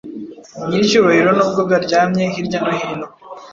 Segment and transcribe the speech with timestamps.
[0.67, 3.07] Nyiricyubahironubwo baryamye hirya no hino